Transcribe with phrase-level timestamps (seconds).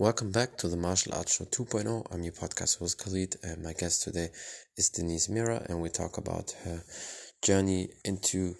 [0.00, 2.14] Welcome back to the Martial Arts Show 2.0.
[2.14, 4.28] I'm your podcast host Khalid, and my guest today
[4.76, 6.84] is Denise Mira, and we talk about her
[7.42, 8.54] journey into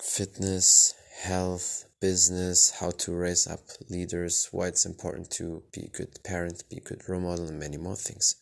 [0.00, 3.60] fitness, health, business, how to raise up
[3.90, 7.60] leaders, why it's important to be a good parent, be a good role model, and
[7.60, 8.36] many more things.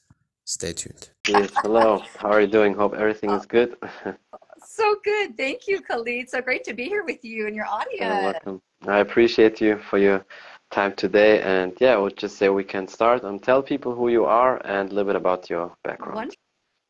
[0.44, 1.10] Stay tuned.
[1.26, 2.04] Yes, hello.
[2.16, 2.74] How are you doing?
[2.74, 3.74] Hope everything is good.
[4.64, 5.36] so good.
[5.36, 6.30] Thank you, Khalid.
[6.30, 8.00] So great to be here with you and your audience.
[8.00, 8.62] You're welcome.
[8.86, 10.24] I appreciate you for your
[10.72, 11.40] time today.
[11.42, 14.56] And yeah, I would just say we can start and tell people who you are
[14.66, 16.34] and a little bit about your background.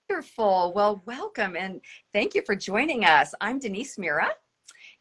[0.09, 0.73] Wonderful.
[0.75, 1.81] Well, welcome and
[2.13, 3.35] thank you for joining us.
[3.41, 4.31] I'm Denise Mira,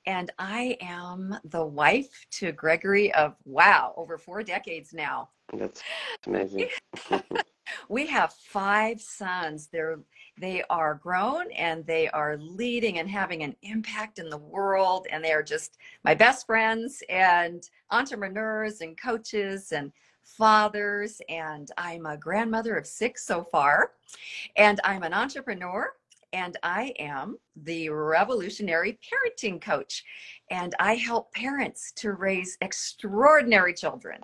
[0.05, 5.29] and I am the wife to Gregory of wow, over four decades now.
[5.53, 5.81] That's
[6.25, 6.69] amazing.
[7.89, 9.67] we have five sons.
[9.71, 9.99] They're
[10.41, 15.23] they are grown and they are leading and having an impact in the world and
[15.23, 19.91] they are just my best friends and entrepreneurs and coaches and
[20.23, 23.91] fathers and I'm a grandmother of 6 so far.
[24.57, 25.93] And I'm an entrepreneur
[26.33, 30.03] and I am the revolutionary parenting coach
[30.49, 34.21] and I help parents to raise extraordinary children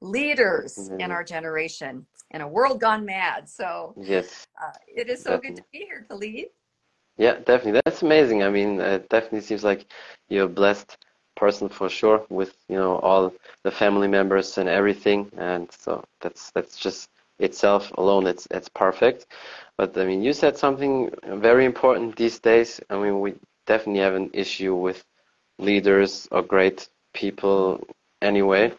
[0.00, 1.00] leaders mm-hmm.
[1.00, 3.48] in our generation in a world gone mad.
[3.48, 5.48] So yes, uh, it is so definitely.
[5.48, 6.46] good to be here, Khalid.
[7.16, 7.80] Yeah, definitely.
[7.84, 8.42] That's amazing.
[8.42, 9.86] I mean, it definitely seems like
[10.28, 10.96] you're a blessed
[11.36, 13.32] person for sure with you know all
[13.62, 19.26] the family members and everything and so that's that's just itself alone it's it's perfect
[19.76, 23.32] but i mean you said something very important these days i mean we
[23.68, 25.04] definitely have an issue with
[25.58, 27.86] leaders or great people
[28.22, 28.72] anyway.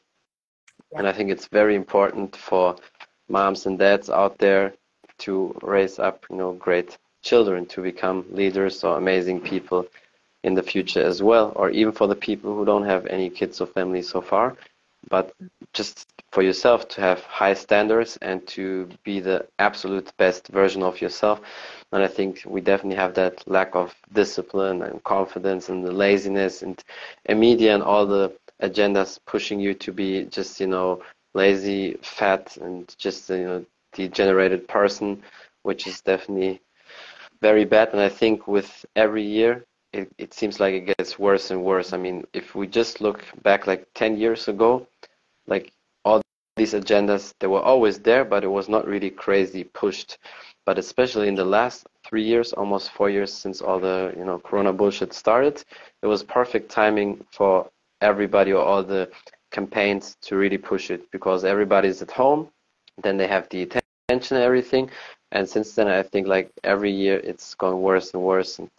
[0.96, 2.76] And i think it's very important for
[3.30, 4.74] moms and dads out there
[5.20, 9.86] to raise up, you know, great children to become leaders or amazing people
[10.44, 13.60] in the future as well, or even for the people who don't have any kids
[13.60, 14.56] or family so far,
[15.10, 15.34] but
[15.74, 21.02] just for yourself to have high standards and to be the absolute best version of
[21.02, 21.42] yourself.
[21.92, 26.62] And I think we definitely have that lack of discipline and confidence and the laziness
[26.62, 26.84] and,
[27.26, 28.32] and media and all the
[28.62, 31.02] agendas pushing you to be just, you know,
[31.34, 35.22] lazy, fat, and just you know degenerated person,
[35.64, 36.62] which is definitely
[37.42, 37.90] very bad.
[37.94, 41.94] And I think with every year, it, it seems like it gets worse and worse.
[41.94, 44.88] I mean, if we just look back like 10 years ago,
[45.48, 45.72] like
[46.60, 50.18] these agendas, they were always there, but it was not really crazy pushed.
[50.66, 54.38] But especially in the last three years, almost four years since all the you know
[54.40, 55.64] Corona bullshit started,
[56.04, 57.70] it was perfect timing for
[58.02, 59.10] everybody or all the
[59.52, 62.50] campaigns to really push it because everybody's at home
[63.04, 64.90] then they have the attention and everything
[65.32, 68.70] and since then i think like every year it's gone worse and worse and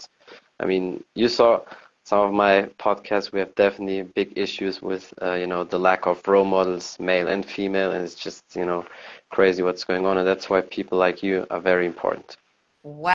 [0.60, 1.60] i mean you saw
[2.10, 6.06] some of my podcasts we have definitely big issues with uh, you know the lack
[6.06, 8.84] of role models male and female and it's just you know
[9.30, 12.36] crazy what's going on and that's why people like you are very important
[12.82, 13.14] wow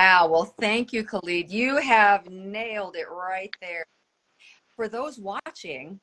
[0.00, 3.84] wow well thank you khalid you have nailed it right there
[4.74, 6.00] for those watching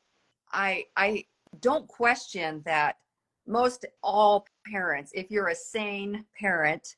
[0.56, 1.26] I I
[1.60, 2.98] don't question that
[3.48, 6.96] most all parents, if you're a sane parent,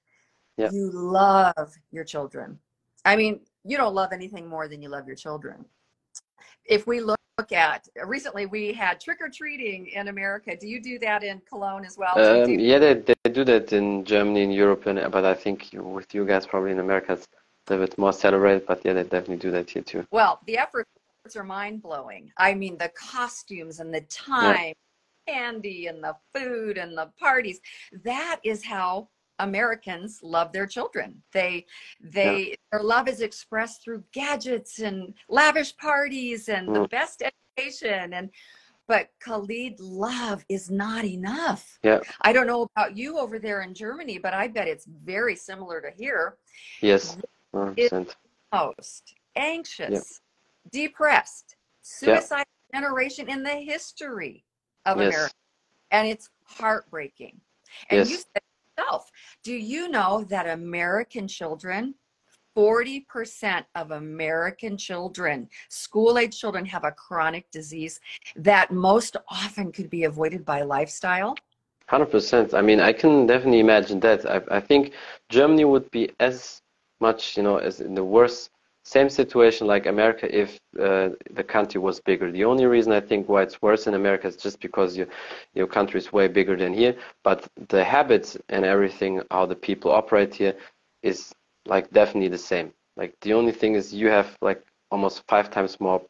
[0.58, 0.72] yep.
[0.72, 2.58] you love your children.
[3.04, 5.66] I mean, you don't love anything more than you love your children.
[6.66, 7.18] If we look
[7.52, 10.56] at recently, we had trick or treating in America.
[10.56, 12.18] Do you do that in Cologne as well?
[12.18, 16.14] Um, yeah, they, they do that in Germany, in Europe, and, but I think with
[16.16, 17.28] you guys, probably in America, it's
[17.68, 18.66] a little bit more celebrated.
[18.66, 20.08] But yeah, they definitely do that here too.
[20.12, 20.90] Well, the efforts
[21.36, 22.32] are mind blowing.
[22.38, 24.74] I mean, the costumes and the time,
[25.28, 25.34] yeah.
[25.34, 27.60] candy and the food and the parties.
[28.04, 29.10] That is how
[29.40, 31.22] Americans love their children.
[31.32, 31.66] They
[32.02, 32.56] they yeah.
[32.72, 36.74] their love is expressed through gadgets and lavish parties and mm.
[36.74, 37.24] the best
[37.58, 38.30] education and
[38.88, 41.78] but Khalid love is not enough.
[41.84, 42.00] Yeah.
[42.22, 45.82] I don't know about you over there in Germany, but I bet it's very similar
[45.82, 46.38] to here.
[46.82, 47.18] Yes.
[48.54, 50.22] Most anxious,
[50.72, 52.80] depressed, suicide yeah.
[52.80, 54.46] generation in the history
[54.86, 55.14] of yes.
[55.14, 55.34] America.
[55.92, 57.42] And it's heartbreaking.
[57.90, 58.10] And yes.
[58.10, 58.42] you said
[59.48, 61.96] do you know that American children,
[62.58, 68.02] 40% of American children, school age children, have a chronic disease
[68.36, 71.34] that most often could be avoided by lifestyle?
[71.90, 72.54] 100%.
[72.54, 74.30] I mean, I can definitely imagine that.
[74.30, 74.92] I, I think
[75.30, 76.62] Germany would be as
[77.00, 78.50] much, you know, as in the worst
[78.88, 82.32] same situation like America if uh, the country was bigger.
[82.32, 85.06] The only reason I think why it's worse in America is just because you,
[85.54, 86.96] your country is way bigger than here.
[87.22, 90.56] But the habits and everything, how the people operate here,
[91.04, 91.34] is
[91.66, 92.72] like definitely the same.
[92.96, 96.02] Like the only thing is you have like almost five times more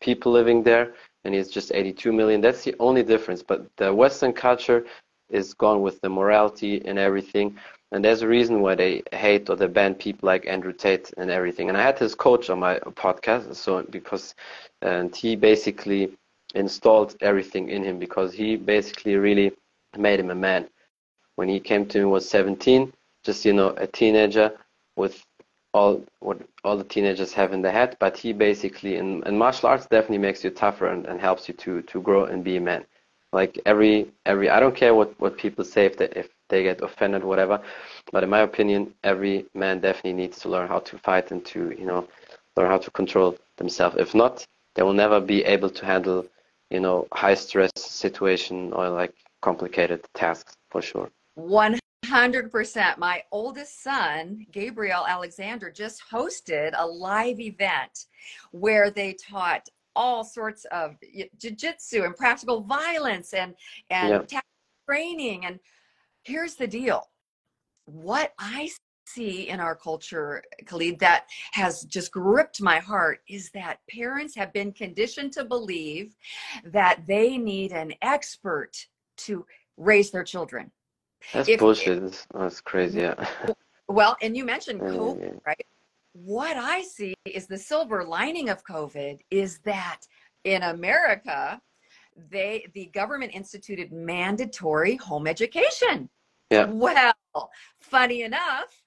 [0.00, 0.92] people living there,
[1.24, 2.40] and it's just 82 million.
[2.40, 3.44] That's the only difference.
[3.44, 4.84] But the Western culture
[5.30, 7.56] is gone with the morality and everything.
[7.92, 11.30] And there's a reason why they hate or they ban people like Andrew Tate and
[11.30, 11.68] everything.
[11.68, 14.34] And I had his coach on my podcast, so because
[14.82, 16.10] and he basically
[16.54, 19.52] installed everything in him because he basically really
[19.96, 20.68] made him a man.
[21.36, 22.92] When he came to me was 17,
[23.24, 24.52] just you know a teenager
[24.96, 25.24] with
[25.72, 27.96] all what all the teenagers have in their head.
[27.98, 31.54] But he basically in, in martial arts definitely makes you tougher and, and helps you
[31.54, 32.84] to to grow and be a man.
[33.34, 36.80] Like every every I don't care what what people say if they if they get
[36.82, 37.60] offended whatever,
[38.12, 41.74] but in my opinion every man definitely needs to learn how to fight and to
[41.76, 42.06] you know
[42.56, 43.96] learn how to control themselves.
[43.98, 44.46] If not,
[44.76, 46.24] they will never be able to handle
[46.70, 51.10] you know high stress situation or like complicated tasks for sure.
[51.36, 52.98] 100%.
[52.98, 58.06] My oldest son, Gabriel Alexander, just hosted a live event
[58.52, 60.96] where they taught all sorts of
[61.38, 63.54] jiu-jitsu and practical violence and
[63.90, 64.40] and yeah.
[64.88, 65.58] training and
[66.22, 67.08] here's the deal
[67.86, 68.68] what i
[69.06, 74.52] see in our culture khalid that has just gripped my heart is that parents have
[74.52, 76.14] been conditioned to believe
[76.64, 78.72] that they need an expert
[79.16, 79.44] to
[79.76, 80.70] raise their children
[81.32, 82.02] that's if, bullshit.
[82.02, 83.00] If, That's crazy.
[83.00, 83.28] Yeah.
[83.88, 85.66] Well, and you mentioned COVID, right?
[86.14, 90.02] What I see is the silver lining of COVID is that
[90.44, 91.60] in America,
[92.30, 96.08] they the government instituted mandatory home education.
[96.50, 96.66] Yeah.
[96.66, 97.50] Well,
[97.80, 98.84] funny enough,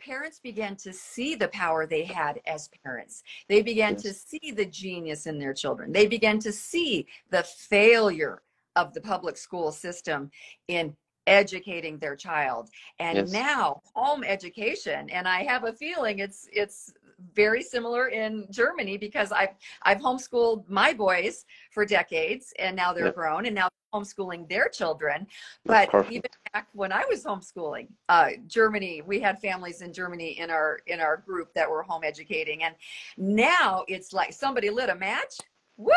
[0.00, 3.22] parents began to see the power they had as parents.
[3.48, 4.02] They began yes.
[4.02, 5.92] to see the genius in their children.
[5.92, 8.40] They began to see the failure
[8.76, 10.30] of the public school system
[10.68, 10.96] in
[11.30, 12.70] educating their child.
[12.98, 13.32] And yes.
[13.32, 16.92] now home education and i have a feeling it's it's
[17.34, 23.12] very similar in germany because i've i've homeschooled my boys for decades and now they're
[23.12, 25.26] grown and now homeschooling their children.
[25.64, 30.50] But even back when i was homeschooling uh, germany we had families in germany in
[30.50, 32.74] our in our group that were home educating and
[33.16, 35.38] now it's like somebody lit a match
[35.76, 35.92] woo!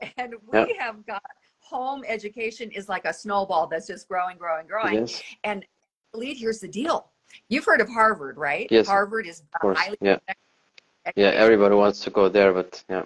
[0.16, 0.68] And we yep.
[0.78, 1.22] have got
[1.64, 4.94] home education is like a snowball that's just growing, growing, growing.
[4.94, 5.22] Yes.
[5.44, 5.64] And
[6.12, 7.10] lead, here's the deal.
[7.48, 8.68] You've heard of Harvard, right?
[8.70, 8.86] Yes.
[8.86, 10.18] Harvard is highly yeah.
[11.16, 13.04] Yeah, everybody wants to go there, but yeah.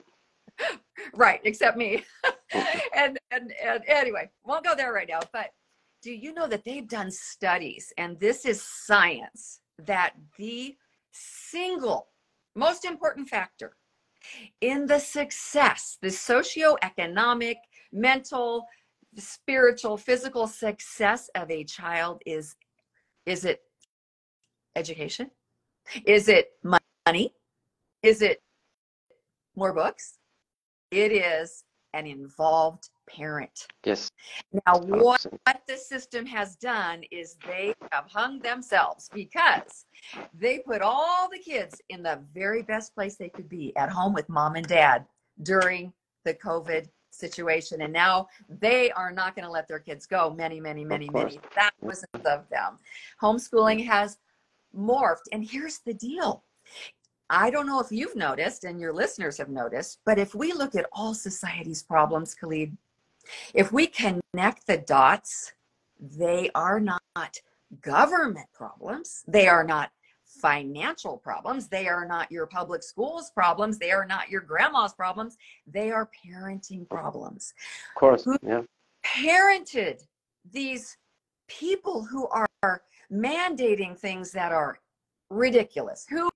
[1.15, 2.05] right, except me.
[2.53, 2.81] Mm.
[2.97, 5.21] and, and and anyway, won't go there right now.
[5.33, 5.51] But
[6.03, 10.77] do you know that they've done studies, and this is science, that the
[11.13, 12.09] single
[12.55, 13.77] most important factor
[14.61, 17.57] in the success, the socioeconomic
[17.93, 18.67] mental,
[19.17, 22.57] spiritual, physical success of a child is
[23.27, 23.61] is it
[24.77, 25.31] education?
[26.07, 27.35] Is it money?
[28.03, 28.43] Is it
[29.57, 30.19] more books?
[30.91, 31.65] It is
[31.95, 33.67] an involved parent.
[33.85, 34.11] Yes.
[34.53, 39.87] Now, what, what the system has done is they have hung themselves because
[40.35, 44.13] they put all the kids in the very best place they could be at home
[44.13, 45.07] with mom and dad
[45.43, 45.93] during
[46.25, 50.31] the COVID situation and now they are not going to let their kids go.
[50.31, 51.39] Many many many many.
[51.53, 52.79] thousands of them.
[53.21, 54.19] Homeschooling has
[54.77, 56.45] morphed and here's the deal.
[57.31, 60.75] I don't know if you've noticed and your listeners have noticed but if we look
[60.75, 62.77] at all society's problems khalid
[63.53, 65.53] if we connect the dots
[66.01, 67.03] they are not
[67.81, 69.25] government problems.
[69.27, 69.91] They are not
[70.41, 71.69] financial problems.
[71.69, 73.79] They are not your public schools problems.
[73.79, 75.37] They are not your grandma's problems.
[75.67, 77.55] They are parenting problems.
[77.91, 78.63] Of course, who yeah.
[79.05, 80.03] Parented
[80.51, 80.97] these
[81.49, 84.81] people who are mandating things that are
[85.31, 86.07] ridiculous.
[86.09, 86.29] Who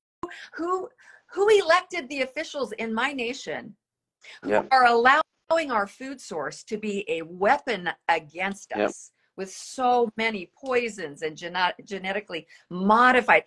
[0.55, 0.89] who
[1.33, 3.75] who elected the officials in my nation
[4.43, 4.69] who yep.
[4.71, 8.79] are allowing our food source to be a weapon against us?
[8.79, 8.93] Yep
[9.37, 11.37] with so many poisons and
[11.85, 13.45] genetically modified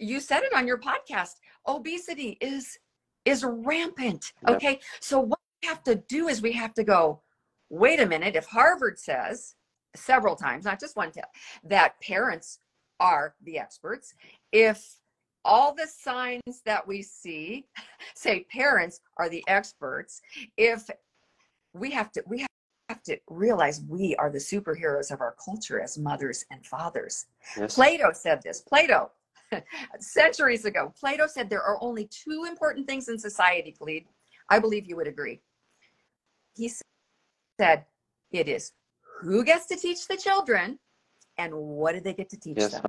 [0.00, 1.34] you said it on your podcast
[1.68, 2.78] obesity is
[3.24, 4.56] is rampant yep.
[4.56, 7.20] okay so what we have to do is we have to go
[7.68, 9.54] wait a minute if harvard says
[9.94, 11.24] several times not just one time
[11.62, 12.60] that parents
[12.98, 14.14] are the experts
[14.52, 14.96] if
[15.44, 17.66] all the signs that we see
[18.14, 20.20] say parents are the experts
[20.56, 20.88] if
[21.74, 22.38] we have to we
[22.88, 27.26] have to realize we are the superheroes of our culture as mothers and fathers
[27.56, 27.74] yes.
[27.74, 29.10] plato said this plato
[30.00, 30.92] centuries ago.
[30.98, 34.04] Plato said there are only two important things in society, Khalid.
[34.48, 35.40] I believe you would agree.
[36.56, 36.70] He
[37.58, 37.84] said
[38.32, 38.72] it is
[39.20, 40.78] who gets to teach the children
[41.38, 42.84] and what do they get to teach yes, them?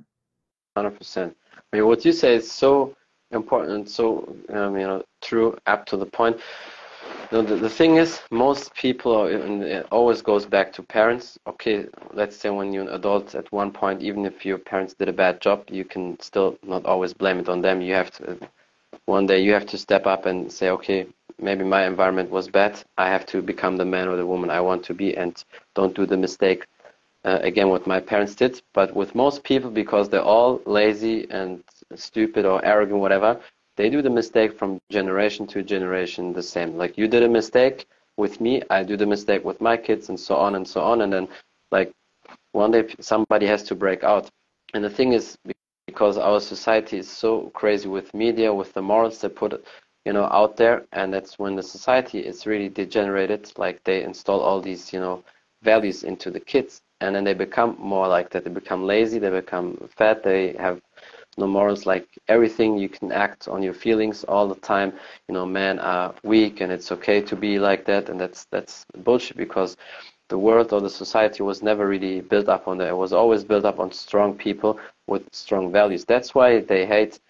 [0.76, 1.34] 100%.
[1.54, 2.94] I mean, what you say is so
[3.30, 6.38] important, so, um, you know, true, apt to the point.
[7.32, 11.38] No, the, the thing is, most people are, always goes back to parents.
[11.46, 15.08] Okay, let's say when you're an adult, at one point, even if your parents did
[15.08, 17.80] a bad job, you can still not always blame it on them.
[17.80, 18.38] You have to,
[19.06, 21.06] one day, you have to step up and say, okay,
[21.40, 22.78] maybe my environment was bad.
[22.98, 25.42] I have to become the man or the woman I want to be, and
[25.74, 26.66] don't do the mistake
[27.24, 28.60] uh, again what my parents did.
[28.74, 33.40] But with most people, because they're all lazy and stupid or arrogant, whatever,
[33.76, 36.76] they do the mistake from generation to generation the same.
[36.76, 37.86] Like you did a mistake
[38.16, 41.00] with me, I do the mistake with my kids, and so on and so on.
[41.02, 41.28] And then,
[41.70, 41.92] like,
[42.52, 44.28] one day somebody has to break out.
[44.74, 45.36] And the thing is,
[45.86, 49.64] because our society is so crazy with media, with the morals they put,
[50.04, 53.50] you know, out there, and that's when the society is really degenerated.
[53.56, 55.24] Like they install all these, you know,
[55.62, 58.44] values into the kids, and then they become more like that.
[58.44, 60.80] They become lazy, they become fat, they have
[61.38, 64.92] no morals like everything you can act on your feelings all the time.
[65.28, 68.84] You know men are weak and it's okay to be like that and that's that's
[69.04, 69.76] bullshit because
[70.28, 72.88] the world or the society was never really built up on that.
[72.88, 76.04] It was always built up on strong people with strong values.
[76.04, 77.20] That's why they hate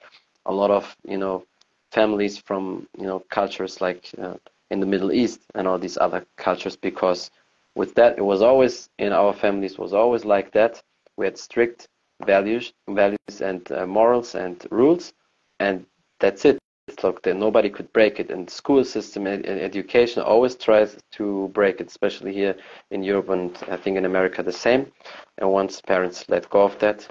[0.46, 1.44] a lot of you know
[1.92, 4.34] families from you know cultures like uh,
[4.70, 7.30] in the middle east and all these other cultures because
[7.74, 10.82] with that it was always in our families was always like that.
[11.16, 11.88] We had strict
[12.26, 15.12] values, values and uh, morals and rules,
[15.60, 15.86] and
[16.20, 16.58] that's it.
[16.88, 18.30] It's like nobody could break it.
[18.30, 22.56] And school system and education always tries to break it, especially here
[22.90, 24.90] in Europe and I think in America the same.
[25.38, 27.06] And once parents let go of that,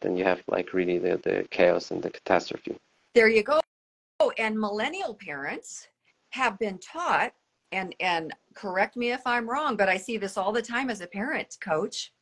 [0.00, 2.76] then you have like really the, the chaos and the catastrophe.
[3.14, 3.60] There you go.
[4.20, 5.88] Oh, and millennial parents
[6.30, 7.32] have been taught,
[7.72, 11.00] and and correct me if I'm wrong, but I see this all the time as
[11.00, 12.12] a parent coach.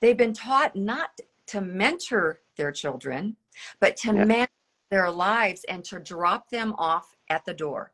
[0.00, 3.36] They've been taught not to mentor their children,
[3.80, 4.24] but to yeah.
[4.24, 4.50] manage
[4.90, 7.92] their lives and to drop them off at the door.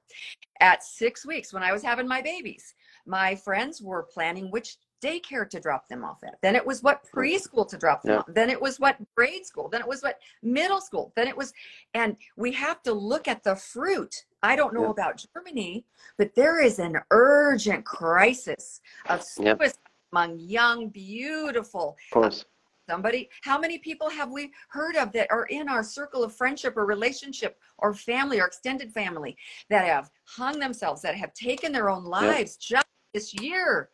[0.61, 2.75] At six weeks, when I was having my babies,
[3.07, 6.37] my friends were planning which daycare to drop them off at.
[6.42, 8.19] Then it was what preschool to drop them yeah.
[8.19, 8.26] off.
[8.28, 9.69] Then it was what grade school.
[9.69, 11.12] Then it was what middle school.
[11.16, 11.52] Then it was,
[11.95, 14.26] and we have to look at the fruit.
[14.42, 14.90] I don't know yeah.
[14.90, 15.87] about Germany,
[16.19, 19.71] but there is an urgent crisis of suicide yeah.
[20.12, 22.45] among young, beautiful, of course
[22.90, 23.30] somebody?
[23.42, 26.85] How many people have we heard of that are in our circle of friendship or
[26.87, 29.37] relationship or family or extended family
[29.68, 33.90] that have hung themselves that have taken their own lives just this year?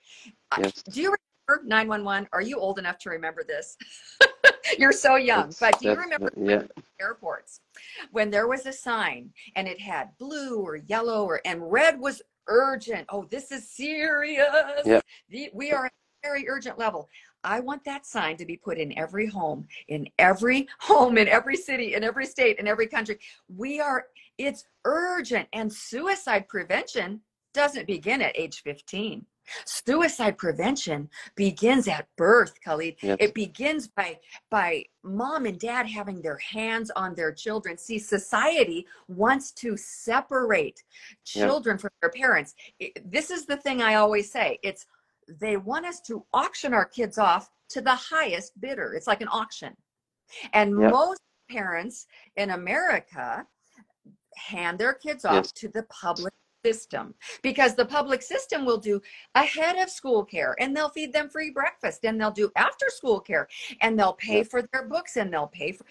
[0.59, 0.83] Yes.
[0.83, 1.15] do you
[1.49, 3.77] remember 911 are you old enough to remember this?
[4.79, 6.63] You're so young it's, but do you remember yeah.
[7.01, 7.61] airports
[8.11, 12.23] when there was a sign and it had blue or yellow or and red was
[12.49, 13.07] urgent?
[13.11, 14.49] Oh this is serious.
[14.85, 15.01] Yeah.
[15.53, 17.09] we are at a very urgent level
[17.47, 21.57] I want that sign to be put in every home, in every home, in every
[21.57, 23.19] city, in every state, in every country.
[23.49, 25.49] We are, it's urgent.
[25.53, 27.21] And suicide prevention
[27.55, 29.25] doesn't begin at age 15.
[29.65, 32.97] Suicide prevention begins at birth, Khalid.
[33.01, 34.19] It begins by
[34.51, 37.79] by mom and dad having their hands on their children.
[37.79, 40.83] See, society wants to separate
[41.25, 42.57] children from their parents.
[42.81, 44.59] It, this is the thing I always say.
[44.65, 44.87] It's
[45.29, 48.95] they want us to auction our kids off to the highest bidder.
[48.95, 49.77] It's like an auction.
[50.53, 50.91] And yep.
[50.91, 52.07] most parents
[52.37, 53.47] in America
[54.37, 55.53] hand their kids off yes.
[55.53, 59.01] to the public system because the public system will do
[59.37, 63.21] ahead of school care and they'll feed them free breakfast and they'll do after school
[63.21, 63.47] care
[63.81, 65.85] and they'll pay for their books and they'll pay for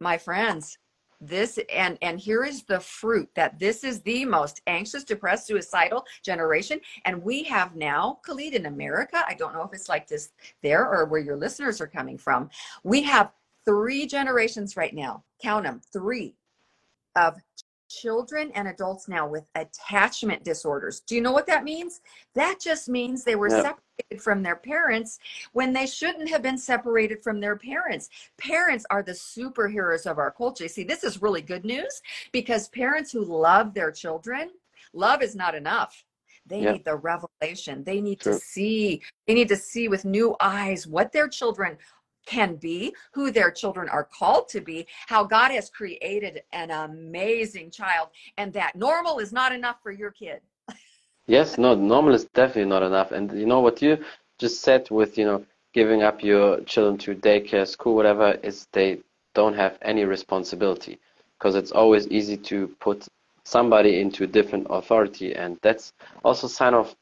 [0.00, 0.78] my friends
[1.20, 6.04] this and and here is the fruit that this is the most anxious depressed suicidal
[6.22, 6.80] generation.
[7.04, 10.30] And we have now khalid in america i don't know if it's like this
[10.62, 12.48] there or where your listeners are coming from
[12.84, 13.32] we have
[13.64, 16.34] three generations right now count them three
[17.16, 17.36] of
[18.00, 21.00] children and adults now with attachment disorders.
[21.00, 22.00] Do you know what that means?
[22.34, 25.18] That just means they were separated from their parents
[25.52, 28.08] when they shouldn't have been separated from their parents.
[28.38, 30.68] Parents are the superheroes of our culture.
[30.68, 34.50] See, this is really good news because parents who love their children,
[34.92, 36.04] love is not enough.
[36.48, 37.82] They need the revelation.
[37.82, 38.34] They need True.
[38.34, 39.02] to see.
[39.26, 41.76] They need to see with new eyes what their children
[42.26, 47.70] can be, who their children are called to be, how God has created an amazing
[47.70, 50.40] child, and that normal is not enough for your kid.
[51.26, 53.12] yes, no, normal is definitely not enough.
[53.12, 53.98] And you know what you
[54.38, 58.98] just said with, you know, giving up your children to daycare, school, whatever, is they
[59.34, 60.98] don't have any responsibility
[61.38, 63.06] because it's always easy to put
[63.44, 65.92] somebody into a different authority and that's
[66.24, 66.96] also sign of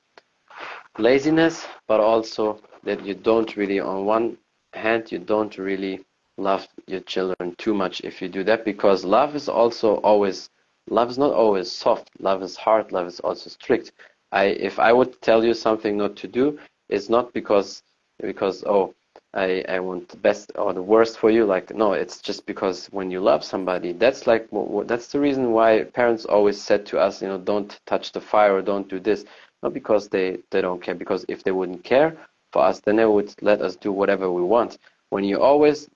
[0.98, 4.36] laziness but also that you don't really on one
[4.74, 6.04] hand you don't really
[6.36, 10.50] love your children too much if you do that because love is also always
[10.90, 13.92] love is not always soft love is hard love is also strict
[14.34, 17.82] I if I would tell you something not to do, it's not because
[18.20, 18.92] because oh
[19.32, 21.44] I, I want the best or the worst for you.
[21.44, 24.48] Like, no, it's just because when you love somebody, that's like,
[24.86, 28.54] that's the reason why parents always said to us, you know, don't touch the fire
[28.54, 29.24] or don't do this.
[29.62, 32.16] Not because they, they don't care, because if they wouldn't care
[32.54, 34.78] for us, then they would let us do whatever we want.
[35.10, 35.88] When you always,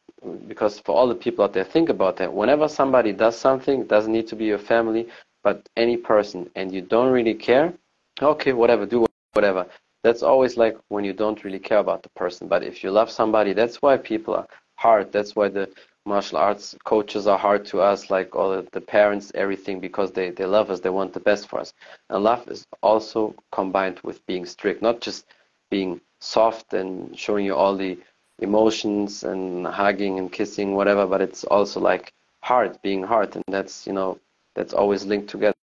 [0.46, 2.30] because for all the people out there, think about that.
[2.40, 5.08] Whenever somebody does something, it doesn't need to be your family,
[5.42, 7.72] but any person, and you don't really care,
[8.20, 9.66] okay, whatever, do whatever
[10.04, 12.48] that's always like when you don't really care about the person.
[12.48, 14.46] But if you love somebody, that's why people are
[14.76, 15.12] hard.
[15.12, 15.68] That's why the
[16.06, 20.46] martial arts coaches are hard to us, like all the parents, everything, because they, they
[20.46, 21.74] love us, they want the best for us.
[22.08, 25.26] And love is also combined with being strict, not just
[25.70, 27.98] being soft and showing you all the
[28.40, 33.34] emotions and hugging and kissing, whatever, but it's also like hard, being hard.
[33.34, 34.18] And that's, you know,
[34.54, 35.54] that's always linked together.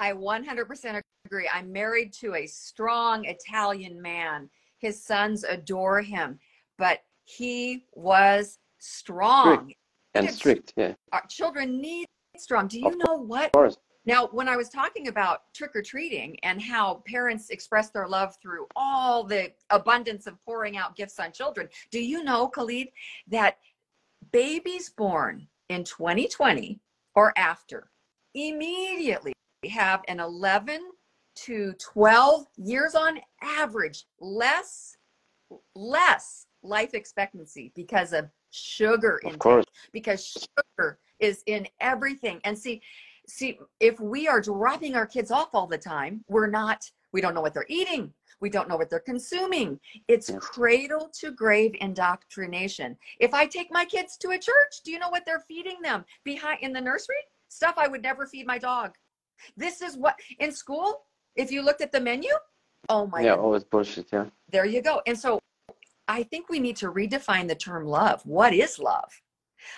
[0.00, 1.50] I 100% agree.
[1.52, 4.48] I'm married to a strong Italian man.
[4.78, 6.38] His sons adore him,
[6.78, 9.56] but he was strong.
[9.56, 9.78] Strict.
[10.14, 10.94] And strict, yeah.
[11.12, 12.06] Our children need
[12.36, 12.68] strong.
[12.68, 13.50] Do you know what?
[14.08, 18.34] Now, when I was talking about trick or treating and how parents express their love
[18.40, 22.88] through all the abundance of pouring out gifts on children, do you know, Khalid,
[23.26, 23.58] that
[24.32, 26.80] babies born in 2020
[27.16, 27.90] or after
[28.34, 29.34] immediately
[29.70, 30.80] have an 11
[31.34, 34.96] to 12 years on average less
[35.76, 39.34] less life expectancy because of sugar intake.
[39.34, 39.64] Of course.
[39.92, 40.48] Because
[40.78, 42.40] sugar is in everything.
[42.44, 42.80] And see,
[43.28, 47.34] see, if we are dropping our kids off all the time, we're not, we don't
[47.34, 48.12] know what they're eating.
[48.40, 49.80] We don't know what they're consuming.
[50.06, 50.38] It's yes.
[50.40, 52.96] cradle to grave indoctrination.
[53.18, 56.04] If I take my kids to a church, do you know what they're feeding them
[56.24, 57.16] behind in the nursery?
[57.48, 58.94] Stuff I would never feed my dog.
[59.56, 61.02] This is what in school,
[61.34, 62.30] if you looked at the menu,
[62.88, 64.26] oh my Yeah, always bullshit, yeah.
[64.50, 65.02] There you go.
[65.06, 65.40] And so
[66.06, 68.22] I think we need to redefine the term love.
[68.24, 69.10] What is love?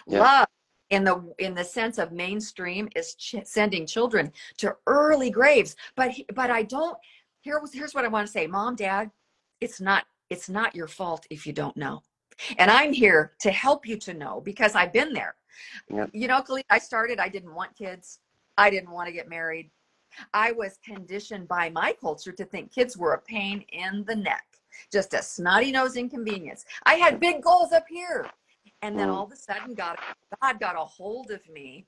[0.07, 0.21] Yeah.
[0.21, 0.47] Love
[0.91, 5.77] in the in the sense of mainstream is ch- sending children to early graves.
[5.97, 6.97] But but I don't
[7.41, 8.47] here here's what I want to say.
[8.47, 9.11] Mom, dad,
[9.61, 12.03] it's not it's not your fault if you don't know.
[12.59, 15.35] And I'm here to help you to know because I've been there.
[15.93, 16.07] Yeah.
[16.13, 18.21] You know, Khalid, I started, I didn't want kids.
[18.57, 19.71] I didn't want to get married.
[20.33, 24.45] I was conditioned by my culture to think kids were a pain in the neck,
[24.93, 26.65] just a snotty nose inconvenience.
[26.85, 28.27] I had big goals up here.
[28.83, 29.15] And then mm.
[29.15, 29.97] all of a sudden, God,
[30.41, 31.87] God got a hold of me.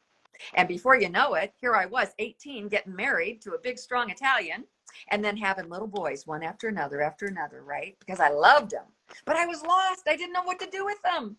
[0.55, 4.11] And before you know it, here I was, 18, getting married to a big, strong
[4.11, 4.65] Italian,
[5.11, 7.97] and then having little boys, one after another, after another, right?
[8.01, 8.85] Because I loved them.
[9.25, 10.03] But I was lost.
[10.09, 11.37] I didn't know what to do with them.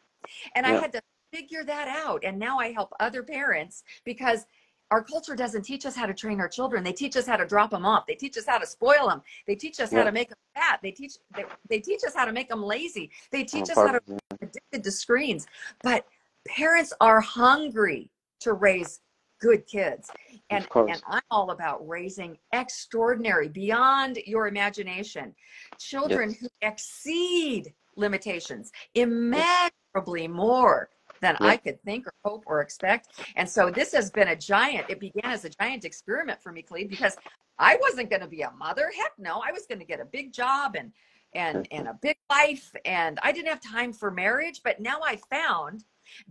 [0.55, 0.73] And yeah.
[0.73, 1.01] I had to
[1.33, 2.23] figure that out.
[2.23, 4.45] And now I help other parents because
[4.91, 6.83] our culture doesn't teach us how to train our children.
[6.83, 8.05] They teach us how to drop them off.
[8.05, 9.21] They teach us how to spoil them.
[9.47, 9.99] They teach us yeah.
[9.99, 10.79] how to make them fat.
[10.83, 13.09] They teach they, they teach us how to make them lazy.
[13.31, 15.47] They teach us how to be addicted to screens.
[15.81, 16.05] But
[16.47, 18.09] parents are hungry
[18.41, 18.99] to raise
[19.39, 20.09] good kids.
[20.49, 25.35] And, and I'm all about raising extraordinary, beyond your imagination,
[25.77, 26.39] children yes.
[26.39, 30.89] who exceed limitations immeasurably more
[31.23, 31.47] than yeah.
[31.47, 33.07] I could think or hope or expect.
[33.35, 36.61] And so this has been a giant, it began as a giant experiment for me,
[36.61, 37.15] Khalid, because
[37.57, 38.91] I wasn't going to be a mother.
[38.95, 40.91] Heck no, I was going to get a big job and
[41.35, 45.17] and and a big life and I didn't have time for marriage, but now I
[45.31, 45.83] found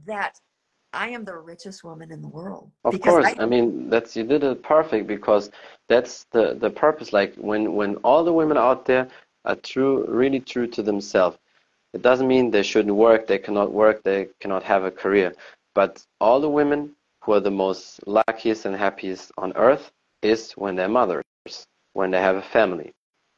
[0.07, 0.39] that
[0.93, 2.71] I am the richest woman in the world.
[2.85, 5.51] Of course, I, I, mean that's you did it perfect because
[5.89, 7.13] that's the the purpose.
[7.13, 9.09] Like when when all the women out there
[9.45, 11.39] are true, really true to themselves,
[11.93, 15.35] it doesn't mean they shouldn't work, they cannot work, they cannot have a career.
[15.75, 19.91] But all the women who are the most luckiest and happiest on earth
[20.23, 21.25] is when they're mothers,
[21.93, 22.93] when they have a family,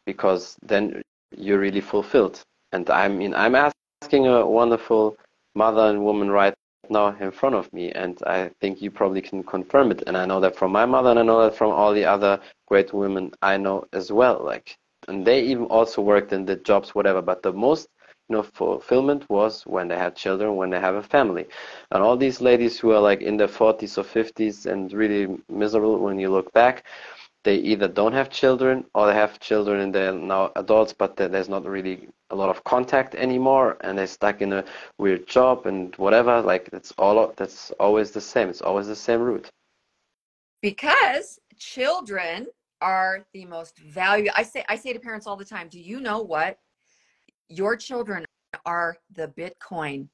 [0.06, 1.02] because then
[1.36, 2.42] you're really fulfilled.
[2.72, 5.16] And I mean, I'm asking a wonderful
[5.54, 6.54] mother and woman right
[6.90, 10.02] now in front of me, and I think you probably can confirm it.
[10.06, 12.40] And I know that from my mother, and I know that from all the other
[12.66, 14.42] great women I know as well.
[14.44, 14.76] Like,
[15.08, 17.22] and they even also worked in the jobs, whatever.
[17.22, 17.88] But the most
[18.28, 21.46] you know, fulfillment was when they had children, when they have a family.
[21.90, 25.98] And all these ladies who are like in their 40s or 50s and really miserable
[25.98, 26.84] when you look back,
[27.42, 31.50] they either don't have children or they have children and they're now adults, but there's
[31.50, 34.64] not really a lot of contact anymore and they're stuck in a
[34.96, 36.40] weird job and whatever.
[36.40, 38.48] Like it's all, that's always the same.
[38.48, 39.50] It's always the same route.
[40.62, 42.46] Because children
[42.80, 44.32] are the most valuable.
[44.34, 46.58] I say, I say to parents all the time, do you know what
[47.48, 48.24] your children
[48.64, 50.08] are the Bitcoin.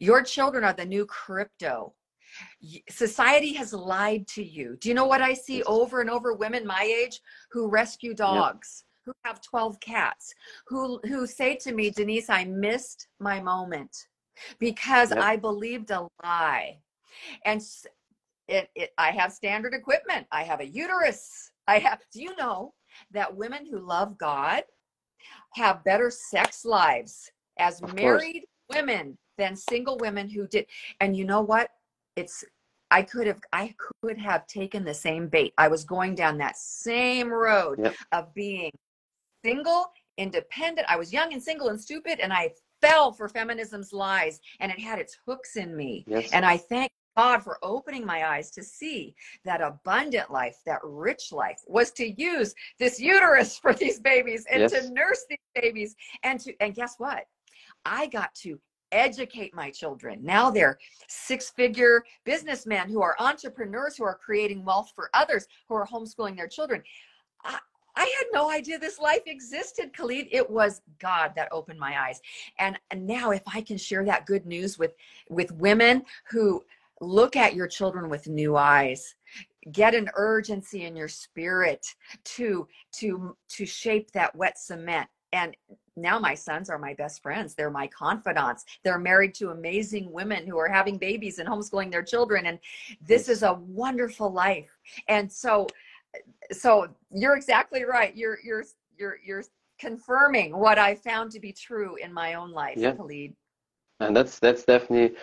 [0.00, 1.94] Your children are the new crypto.
[2.88, 4.76] society has lied to you.
[4.80, 6.34] Do you know what I see over and over?
[6.34, 9.14] Women my age who rescue dogs, yep.
[9.14, 10.32] who have 12 cats,
[10.66, 13.94] who, who say to me, Denise, I missed my moment
[14.58, 15.18] because yep.
[15.18, 16.78] I believed a lie.
[17.44, 17.60] And
[18.48, 20.26] it, it, I have standard equipment.
[20.32, 21.50] I have a uterus.
[21.66, 22.72] I have, do you know
[23.12, 24.62] that women who love God
[25.54, 28.82] have better sex lives as of married course.
[28.82, 30.66] women than single women who did?
[31.00, 31.70] And you know what?
[32.16, 32.44] It's,
[32.90, 35.54] I could have, I could have taken the same bait.
[35.56, 37.94] I was going down that same road yep.
[38.12, 38.70] of being
[39.44, 39.86] single,
[40.18, 40.86] independent.
[40.90, 44.78] I was young and single and stupid, and I fell for feminism's lies and it
[44.78, 46.04] had its hooks in me.
[46.06, 46.30] Yes.
[46.32, 51.32] And I thank God for opening my eyes to see that abundant life, that rich
[51.32, 54.72] life was to use this uterus for these babies and yes.
[54.72, 57.24] to nurse these babies and to and guess what?
[57.84, 58.58] I got to
[58.92, 60.20] educate my children.
[60.22, 65.74] Now they're six figure businessmen who are entrepreneurs who are creating wealth for others who
[65.74, 66.82] are homeschooling their children.
[67.42, 67.58] I,
[67.96, 70.28] I had no idea this life existed, Khalid.
[70.30, 72.20] It was God that opened my eyes.
[72.58, 74.94] And, and now if I can share that good news with
[75.28, 76.62] with women who
[77.02, 79.14] look at your children with new eyes.
[79.72, 81.86] Get an urgency in your spirit
[82.24, 85.08] to to to shape that wet cement.
[85.32, 85.56] And
[85.96, 87.54] now my sons are my best friends.
[87.54, 88.64] They're my confidants.
[88.82, 92.46] They're married to amazing women who are having babies and homeschooling their children.
[92.46, 92.58] And
[93.00, 94.70] this is a wonderful life.
[95.08, 95.66] And so
[96.50, 98.14] so you're exactly right.
[98.16, 98.64] You're you're
[98.98, 99.44] you're you're
[99.82, 102.92] confirming what i found to be true in my own life yeah.
[102.92, 103.34] Khalid.
[103.98, 105.16] and that's that's definitely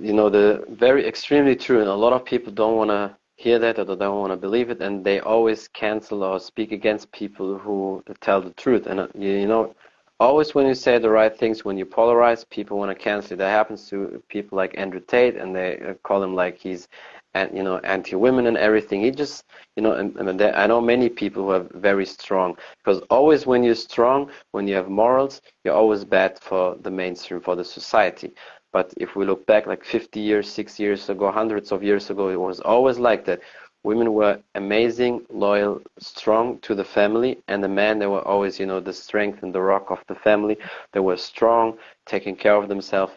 [0.00, 3.58] you know the very extremely true and a lot of people don't want to hear
[3.58, 7.10] that or they don't want to believe it and they always cancel or speak against
[7.12, 8.86] people who tell the truth.
[8.86, 9.74] And uh, you know
[10.20, 13.32] always when you say the right things when you polarize people want to cancel.
[13.34, 16.88] It that happens to people like andrew tate and they uh, call him like he's
[17.34, 19.00] and you know anti-women and everything.
[19.00, 19.44] He just
[19.76, 23.64] you know and, and i know many people who are very strong because always when
[23.64, 28.32] you're strong when you have morals you're always bad for the mainstream for the society
[28.74, 32.28] but if we look back like 50 years, six years ago, hundreds of years ago,
[32.28, 33.40] it was always like that.
[33.84, 38.66] Women were amazing, loyal, strong to the family, and the men, they were always, you
[38.66, 40.56] know, the strength and the rock of the family.
[40.92, 43.12] They were strong, taking care of themselves,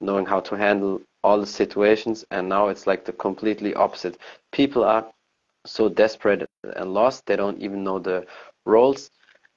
[0.00, 4.16] knowing how to handle all the situations, and now it's like the completely opposite.
[4.52, 5.04] People are
[5.66, 8.24] so desperate and lost, they don't even know the
[8.64, 9.10] roles,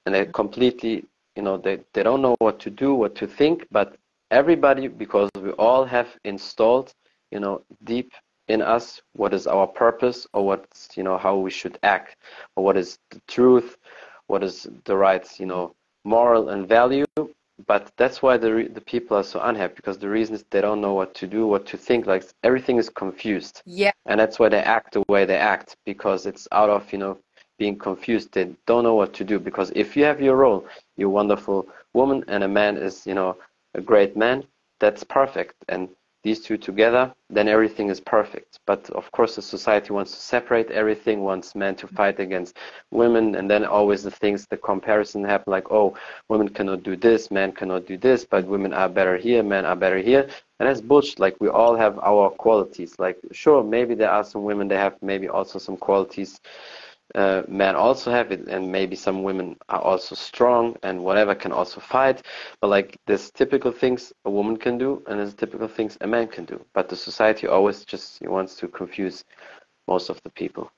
[0.05, 1.05] and they completely,
[1.37, 3.95] you know, they, they don't know what to do, what to think, but
[4.31, 6.91] everybody because we all have installed
[7.31, 8.11] you know deep
[8.47, 12.15] in us what is our purpose or what's you know how we should act
[12.55, 13.77] or what is the truth
[14.27, 15.73] what is the right you know
[16.07, 17.05] moral and value.
[17.65, 20.81] But that's why the the people are so unhappy because the reason is they don't
[20.85, 23.61] know what to do what to think like everything is confused.
[23.65, 23.91] Yeah.
[24.05, 27.17] And that's why they act the way they act because it's out of you know
[27.57, 28.31] being confused.
[28.31, 30.65] They don't know what to do because if you have your role
[30.97, 33.35] you're a wonderful woman and a man is you know
[33.77, 34.43] a great man,
[34.79, 35.55] that's perfect.
[35.69, 35.89] And
[36.23, 38.59] these two together, then everything is perfect.
[38.65, 41.95] But of course, the society wants to separate everything, wants men to mm-hmm.
[41.95, 42.57] fight against
[42.91, 45.95] women, and then always the things, the comparison happen like, oh,
[46.27, 49.75] women cannot do this, men cannot do this, but women are better here, men are
[49.75, 50.27] better here.
[50.59, 51.19] And that's bullshit.
[51.19, 52.95] Like, we all have our qualities.
[52.97, 56.41] Like, sure, maybe there are some women, they have maybe also some qualities
[57.15, 61.51] uh, men also have it and maybe some women are also strong and whatever can
[61.51, 62.23] also fight.
[62.61, 66.27] But like there's typical things a woman can do and there's typical things a man
[66.27, 66.63] can do.
[66.73, 69.23] But the society always just wants to confuse
[69.87, 70.71] most of the people.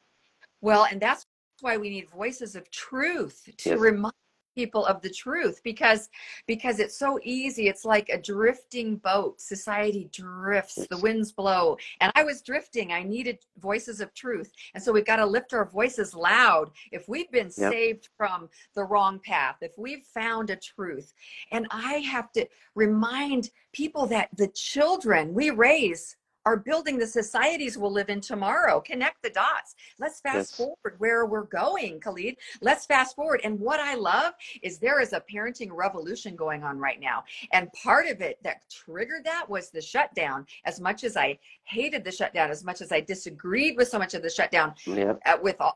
[0.62, 1.26] Well and that's
[1.62, 3.80] why we need voices of truth to yes.
[3.80, 4.14] remind
[4.62, 6.10] people of the truth because
[6.48, 7.68] because it's so easy.
[7.68, 9.40] It's like a drifting boat.
[9.40, 10.88] Society drifts.
[10.90, 11.78] The winds blow.
[12.02, 12.92] And i was drifting.
[12.92, 13.38] I needed
[13.70, 14.52] voices of truth.
[14.74, 16.72] And so we've got to lift our voices loud.
[16.92, 17.72] If we've been yep.
[17.72, 21.14] saved from the wrong path if we've found a truth
[21.52, 26.16] and i have to remind people that the children we raise
[26.50, 28.82] are building the societies we'll live in tomorrow.
[28.82, 29.76] Connect the dots.
[30.00, 30.56] Let's fast yes.
[30.56, 32.38] forward where we're going, Khalid.
[32.60, 33.42] Let's fast forward.
[33.44, 34.34] And what I love
[34.64, 37.24] is there is a parenting revolution going on right now.
[37.54, 40.48] And part of it that triggered that was the shutdown.
[40.66, 44.16] As much as I hated the shutdown, as much as I disagreed with so much
[44.16, 45.20] of the shutdown, yep.
[45.28, 45.76] uh, with all,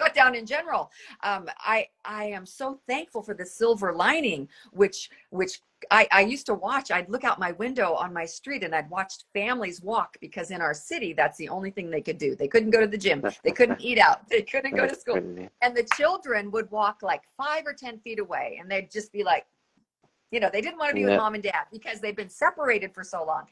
[0.00, 0.90] shutdown in general.
[1.22, 6.46] Um, I I am so thankful for the silver lining, which which I, I used
[6.46, 6.90] to watch.
[6.90, 10.60] I'd look out my window on my street and I'd watch families walk because in
[10.60, 12.34] our city that's the only thing they could do.
[12.34, 13.22] They couldn't go to the gym.
[13.42, 14.28] They couldn't eat out.
[14.28, 15.16] They couldn't go to school.
[15.62, 19.24] And the children would walk like five or ten feet away, and they'd just be
[19.24, 19.46] like
[20.34, 21.10] You know, they didn't want to be yeah.
[21.10, 23.44] with mom and dad because they've been separated for so long.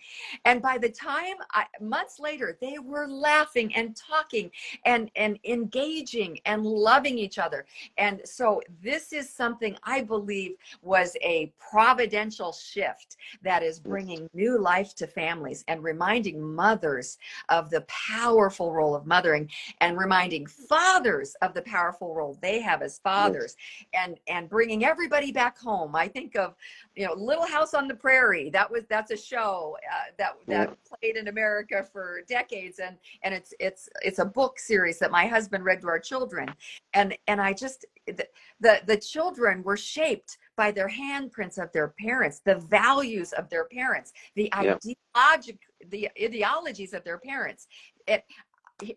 [0.45, 4.51] And by the time I, months later, they were laughing and talking
[4.85, 7.67] and and engaging and loving each other.
[7.99, 14.59] And so this is something I believe was a providential shift that is bringing new
[14.59, 17.19] life to families and reminding mothers
[17.49, 19.49] of the powerful role of mothering
[19.81, 23.57] and reminding fathers of the powerful role they have as fathers
[23.95, 25.95] and and bringing everybody back home.
[25.95, 26.55] I think of
[26.95, 28.51] you know Little House on the Prairie.
[28.51, 30.97] That was that's a show uh, that that yeah.
[30.99, 35.27] played in America for decades, and and it's it's it's a book series that my
[35.27, 36.49] husband read to our children,
[36.95, 38.27] and and I just the
[38.61, 43.65] the, the children were shaped by their handprints of their parents, the values of their
[43.67, 44.77] parents, the yeah.
[45.17, 45.59] ideologic
[45.89, 47.67] the ideologies of their parents.
[48.07, 48.25] It,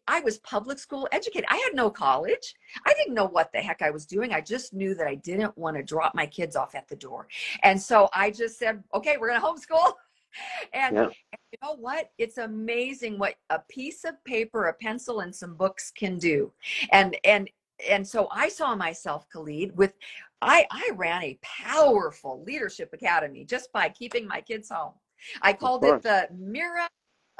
[0.08, 1.46] I was public school educated.
[1.50, 2.56] I had no college.
[2.86, 4.34] I didn't know what the heck I was doing.
[4.34, 7.28] I just knew that I didn't want to drop my kids off at the door.
[7.64, 9.94] And so I just said, okay, we're going to homeschool.
[10.74, 11.04] And, yeah.
[11.04, 11.14] and,
[11.54, 12.12] you know what?
[12.18, 16.52] It's amazing what a piece of paper, a pencil, and some books can do.
[16.92, 17.50] And and
[17.90, 19.94] and so I saw myself, Khalid, with
[20.42, 24.92] I I ran a powerful leadership academy just by keeping my kids home.
[25.42, 26.90] I called it the Mira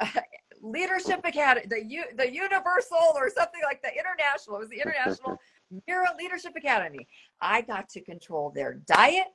[0.62, 4.56] Leadership Academy, the U, the Universal or something like the International.
[4.56, 5.38] It was the International
[5.86, 7.06] Mira Leadership Academy.
[7.40, 9.26] I got to control their diet,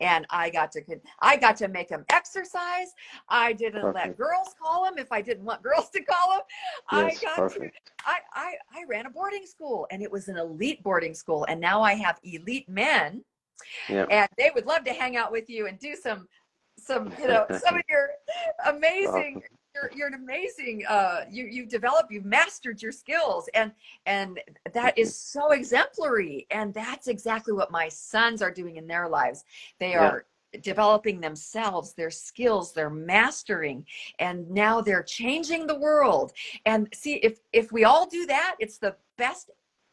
[0.00, 0.82] and I got to
[1.20, 2.88] I got to make them exercise.
[3.28, 4.06] I didn't perfect.
[4.06, 6.40] let girls call them if I didn't want girls to call them.
[6.92, 7.76] Yes, I got perfect.
[7.86, 11.46] to I, I I ran a boarding school and it was an elite boarding school
[11.48, 13.24] and now I have elite men.
[13.88, 14.06] Yeah.
[14.10, 16.28] And they would love to hang out with you and do some
[16.78, 18.10] some you know some of your
[18.66, 19.42] amazing
[19.76, 23.72] you're, you're an amazing uh, you you developed you've mastered your skills and
[24.06, 24.40] and
[24.72, 29.44] that is so exemplary and that's exactly what my sons are doing in their lives.
[29.78, 30.60] They are yeah.
[30.62, 33.84] developing themselves their skills they're mastering
[34.18, 36.32] and now they're changing the world.
[36.64, 39.50] And see if if we all do that it's the best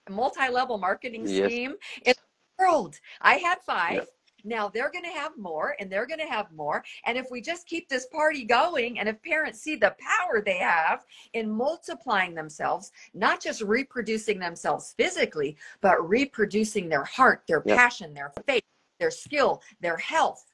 [0.09, 1.45] multi-level marketing yes.
[1.45, 2.99] scheme in the world.
[3.21, 4.07] I had five
[4.43, 6.83] now they're going to have more and they're going to have more.
[7.05, 10.57] And if we just keep this party going, and if parents see the power they
[10.57, 18.13] have in multiplying themselves, not just reproducing themselves physically, but reproducing their heart, their passion,
[18.13, 18.63] their faith,
[18.99, 20.45] their skill, their health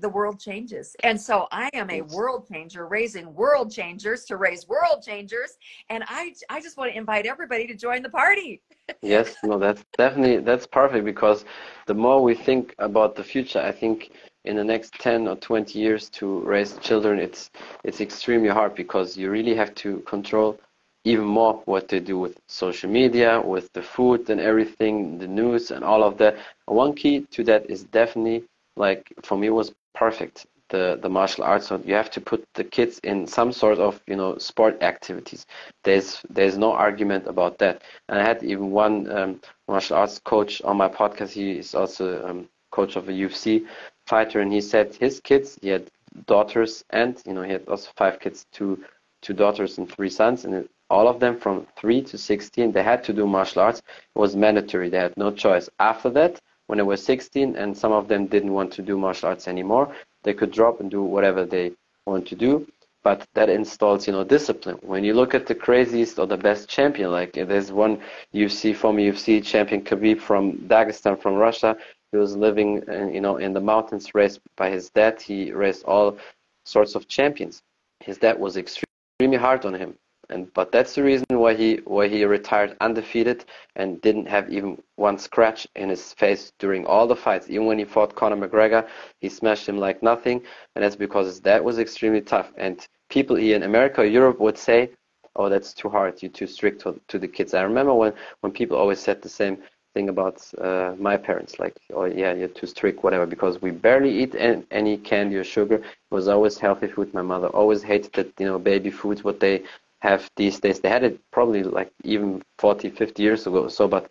[0.00, 0.94] the world changes.
[1.02, 5.56] And so I am a world changer, raising world changers to raise world changers.
[5.88, 8.62] And I, I just want to invite everybody to join the party.
[9.02, 11.44] Yes, no, that's definitely, that's perfect because
[11.86, 14.10] the more we think about the future, I think
[14.44, 17.50] in the next 10 or 20 years to raise children, it's,
[17.84, 20.58] it's extremely hard because you really have to control
[21.04, 25.70] even more what they do with social media, with the food and everything, the news
[25.70, 26.36] and all of that.
[26.66, 28.44] One key to that is definitely
[28.76, 32.64] like for me was perfect the the martial arts so you have to put the
[32.64, 35.46] kids in some sort of you know sport activities.
[35.84, 37.82] There's there's no argument about that.
[38.08, 41.30] And i had even one um, martial arts coach on my podcast.
[41.30, 43.64] He is also um, coach of a ufc
[44.06, 45.90] fighter and he said his kids he had
[46.26, 48.82] daughters and you know he had also five kids two
[49.22, 53.02] two daughters and three sons and all of them from 3 to 16 they had
[53.04, 53.80] to do martial arts.
[53.80, 54.88] It was mandatory.
[54.88, 55.68] They had no choice.
[55.80, 59.28] After that when they were 16 and some of them didn't want to do martial
[59.30, 59.92] arts anymore
[60.26, 61.72] they could drop and do whatever they
[62.04, 62.66] want to do.
[63.04, 64.78] But that installs you know discipline.
[64.82, 68.00] When you look at the craziest or the best champion like there's one
[68.34, 71.76] UFC former UFC champion Khabib from Dagestan from Russia
[72.10, 75.22] he was living in, you know in the mountains raised by his dad.
[75.22, 76.18] He raised all
[76.64, 77.62] sorts of champions.
[78.00, 79.94] His dad was extremely hard on him
[80.30, 83.44] and but that's the reason why he why he retired undefeated
[83.76, 87.48] and didn't have even one scratch in his face during all the fights.
[87.48, 88.86] Even when he fought Conor McGregor,
[89.20, 90.42] he smashed him like nothing,
[90.74, 92.52] and that's because that was extremely tough.
[92.56, 94.90] And people here in America, or Europe would say,
[95.36, 96.22] "Oh, that's too hard.
[96.22, 99.28] You're too strict to, to the kids." I remember when when people always said the
[99.28, 99.58] same
[99.94, 104.12] thing about uh, my parents, like, "Oh, yeah, you're too strict, whatever," because we barely
[104.22, 105.76] eat any, any candy or sugar.
[105.76, 107.14] It was always healthy food.
[107.14, 109.62] My mother always hated that, you know, baby foods, what they
[110.10, 110.80] have these days.
[110.80, 113.68] They had it probably like even 40, 50 years ago.
[113.68, 114.04] So, but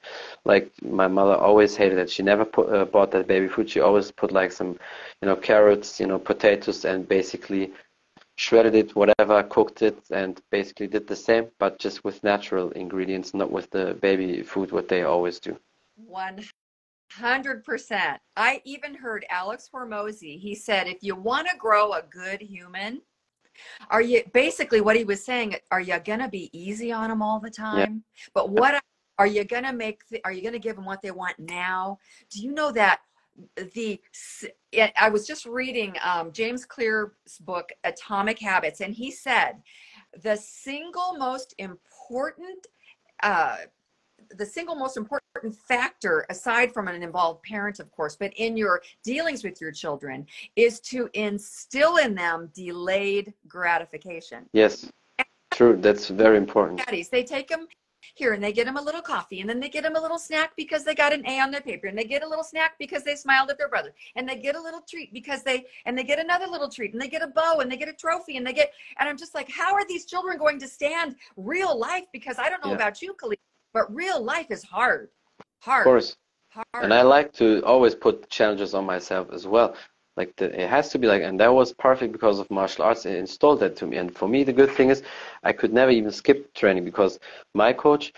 [0.43, 2.09] like my mother always hated it.
[2.09, 3.69] She never put, uh, bought that baby food.
[3.69, 4.71] She always put like some,
[5.21, 7.71] you know, carrots, you know, potatoes, and basically
[8.35, 13.33] shredded it, whatever, cooked it, and basically did the same, but just with natural ingredients,
[13.33, 15.57] not with the baby food what they always do.
[15.95, 16.43] One
[17.11, 18.19] hundred percent.
[18.35, 20.37] I even heard Alex Hormozi.
[20.39, 23.01] He said, if you want to grow a good human
[23.89, 25.55] are you basically what he was saying?
[25.71, 28.03] Are you gonna be easy on them all the time?
[28.17, 28.25] Yeah.
[28.33, 28.81] But what
[29.17, 30.01] are you gonna make?
[30.23, 31.99] are you gonna give them what they want now?
[32.29, 33.01] Do you know that
[33.73, 33.99] the
[34.99, 39.61] I was just reading um, James Clear's book Atomic Habits, and he said
[40.23, 42.67] the single most important
[43.23, 43.57] uh,
[44.37, 48.81] the single most important factor aside from an involved parent of course but in your
[49.03, 54.45] dealings with your children is to instill in them delayed gratification.
[54.53, 54.89] Yes.
[55.51, 55.77] True.
[55.77, 56.79] That's very important.
[56.85, 57.67] Daddies they take them
[58.13, 60.19] here and they get them a little coffee and then they get them a little
[60.19, 62.73] snack because they got an A on their paper and they get a little snack
[62.77, 65.97] because they smiled at their brother and they get a little treat because they and
[65.97, 68.37] they get another little treat and they get a bow and they get a trophy
[68.37, 71.77] and they get and I'm just like how are these children going to stand real
[71.77, 72.05] life?
[72.13, 72.77] Because I don't know yeah.
[72.77, 73.39] about you Khalid
[73.75, 75.09] but real life is hard.
[75.59, 75.81] Hard.
[75.81, 76.17] Of course.
[76.49, 76.85] Hard.
[76.85, 79.75] and I like to always put challenges on myself as well.
[80.15, 83.05] Like the, it has to be like and that was perfect because of martial arts
[83.05, 83.97] it installed that to me.
[83.97, 85.03] And for me the good thing is
[85.43, 87.19] i could never even skip training because
[87.53, 88.13] my coach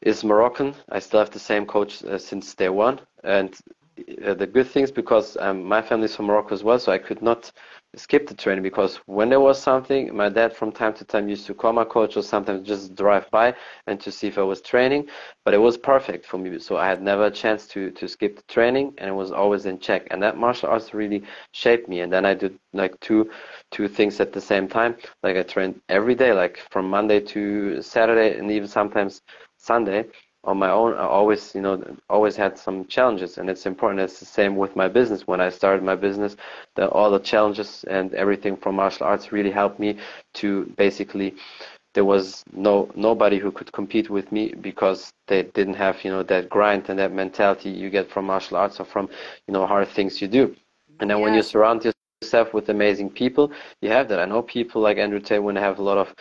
[0.00, 0.74] is moroccan.
[0.88, 3.00] I still have the same coach uh, since day one.
[3.22, 3.50] And
[4.26, 6.98] uh, the good things because um, my family is from Morocco as well, so I
[6.98, 7.50] could not
[7.96, 11.46] skip the training because when there was something, my dad from time to time used
[11.46, 13.54] to call my coach or sometimes just drive by
[13.86, 15.08] and to see if I was training.
[15.44, 18.36] But it was perfect for me, so I had never a chance to to skip
[18.36, 20.06] the training, and it was always in check.
[20.10, 22.00] And that martial arts really shaped me.
[22.00, 23.30] And then I did like two
[23.70, 24.96] two things at the same time.
[25.22, 29.22] Like I trained every day, like from Monday to Saturday, and even sometimes
[29.56, 30.06] Sunday
[30.46, 34.00] on my own, I always, you know, always had some challenges, and it's important.
[34.00, 35.26] It's the same with my business.
[35.26, 36.36] When I started my business,
[36.76, 39.98] the, all the challenges and everything from martial arts really helped me
[40.34, 41.34] to basically.
[41.94, 46.22] There was no nobody who could compete with me because they didn't have, you know,
[46.24, 49.08] that grind and that mentality you get from martial arts or from,
[49.48, 50.54] you know, hard things you do.
[51.00, 53.52] And then when you surround yourself yourself with amazing people,
[53.82, 54.18] you have that.
[54.18, 56.14] I know people like Andrew Tate when they have a lot of,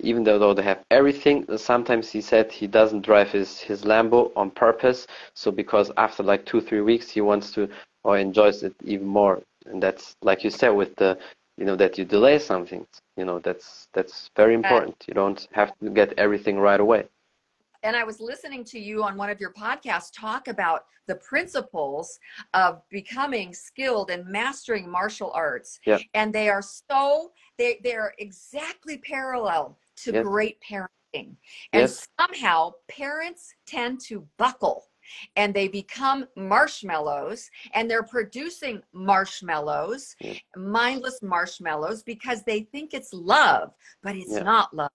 [0.00, 4.50] even though they have everything, sometimes he said he doesn't drive his, his Lambo on
[4.50, 5.06] purpose.
[5.34, 7.68] So because after like two, three weeks, he wants to
[8.04, 9.42] or enjoys it even more.
[9.66, 11.18] And that's like you said with the,
[11.58, 12.86] you know, that you delay something,
[13.16, 15.04] you know, that's, that's very important.
[15.08, 17.06] You don't have to get everything right away
[17.82, 22.18] and I was listening to you on one of your podcasts talk about the principles
[22.54, 25.80] of becoming skilled and mastering martial arts.
[25.86, 25.98] Yeah.
[26.14, 30.22] And they are so they they're exactly parallel to yeah.
[30.22, 30.88] great parenting.
[31.72, 32.06] And yes.
[32.20, 34.84] somehow parents tend to buckle
[35.36, 40.34] and they become marshmallows and they're producing marshmallows, yeah.
[40.56, 44.90] mindless marshmallows because they think it's love, but it's not love.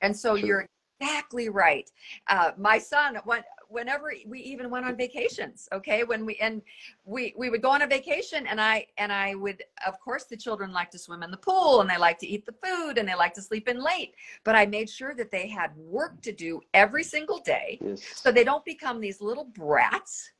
[0.00, 0.46] And so True.
[0.46, 0.68] you're
[1.00, 1.90] exactly right.
[2.28, 6.62] Uh, my son, when, whenever we even went on vacations, okay, when we and
[7.04, 10.36] we we would go on a vacation, and I and I would, of course, the
[10.36, 13.08] children like to swim in the pool, and they like to eat the food, and
[13.08, 14.14] they like to sleep in late.
[14.44, 18.02] But I made sure that they had work to do every single day, yes.
[18.14, 20.30] so they don't become these little brats.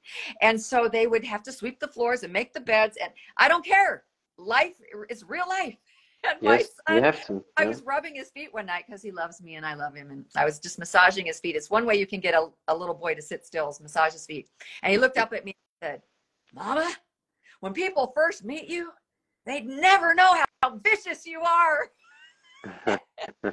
[0.40, 3.48] And so they would have to sweep the floors and make the beds, and I
[3.48, 4.04] don't care.
[4.38, 4.76] Life
[5.10, 5.76] is real life
[6.28, 7.32] and yes, my son, to.
[7.34, 7.40] Yeah.
[7.56, 10.10] I was rubbing his feet one night because he loves me and I love him.
[10.10, 11.56] And I was just massaging his feet.
[11.56, 14.12] It's one way you can get a, a little boy to sit still is massage
[14.12, 14.48] his feet.
[14.82, 16.02] And he looked up at me and said,
[16.54, 16.90] Mama,
[17.60, 18.90] when people first meet you,
[19.46, 22.98] they'd never know how, how vicious you are.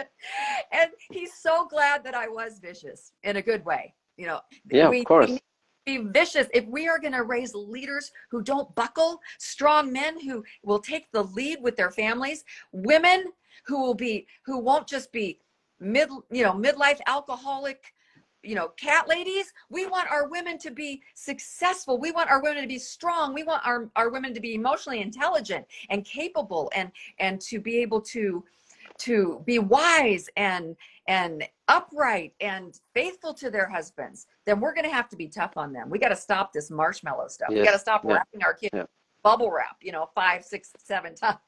[0.72, 3.94] and he's so glad that I was vicious in a good way.
[4.16, 5.38] You know, yeah, we, of course.
[5.86, 6.46] Be vicious.
[6.52, 11.10] If we are going to raise leaders who don't buckle strong men who will take
[11.12, 13.24] the lead with their families women
[13.66, 15.38] who will be who won't just be
[15.80, 17.92] mid you know midlife alcoholic
[18.42, 21.98] you know cat ladies we want our women to be successful.
[21.98, 23.34] We want our women to be strong.
[23.34, 27.78] We want our, our women to be emotionally intelligent and capable and and to be
[27.78, 28.44] able to
[29.00, 30.76] to be wise and
[31.08, 35.56] and upright and faithful to their husbands, then we're going to have to be tough
[35.56, 35.90] on them.
[35.90, 37.48] We got to stop this marshmallow stuff.
[37.50, 37.58] Yes.
[37.58, 38.14] We got to stop yeah.
[38.14, 38.70] wrapping our kids.
[38.74, 38.84] Yeah.
[39.22, 41.38] Bubble wrap, you know, five, six, seven times.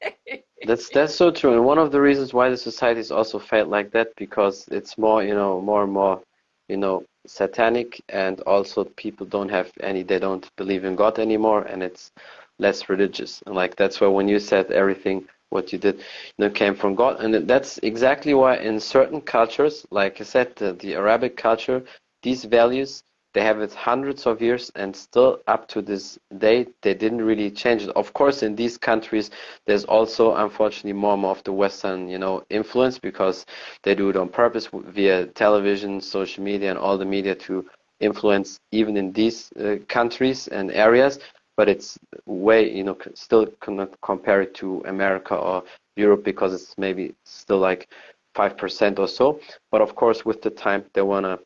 [0.66, 3.90] that's that's so true, and one of the reasons why the societies also felt like
[3.92, 6.20] that because it's more, you know, more and more,
[6.68, 11.62] you know, satanic, and also people don't have any, they don't believe in God anymore,
[11.62, 12.12] and it's
[12.58, 13.42] less religious.
[13.46, 16.02] And like that's why when you said everything what you did you
[16.38, 17.20] know, came from God.
[17.20, 21.84] And that's exactly why in certain cultures, like I said, the, the Arabic culture,
[22.22, 23.02] these values,
[23.34, 27.50] they have it hundreds of years and still up to this day, they didn't really
[27.50, 27.88] change it.
[27.96, 29.30] Of course, in these countries,
[29.66, 33.46] there's also, unfortunately, more and more of the Western, you know, influence because
[33.84, 37.64] they do it on purpose via television, social media, and all the media to
[38.00, 41.18] influence even in these uh, countries and areas
[41.62, 41.96] but it's
[42.26, 45.62] way you know still cannot compare it to America or
[45.94, 47.88] Europe because it's maybe still like
[48.34, 49.38] five percent or so.
[49.70, 51.38] But of course, with the time, they wanna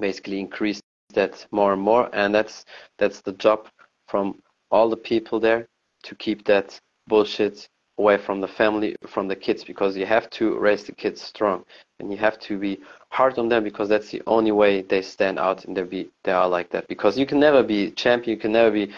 [0.00, 0.80] basically increase
[1.14, 2.64] that more and more, and that's
[2.98, 3.68] that's the job
[4.08, 4.40] from
[4.72, 5.68] all the people there
[6.02, 10.58] to keep that bullshit away from the family, from the kids, because you have to
[10.58, 11.64] raise the kids strong
[12.00, 15.38] and you have to be hard on them because that's the only way they stand
[15.38, 16.88] out and they be they are like that.
[16.88, 18.90] Because you can never be champion, you can never be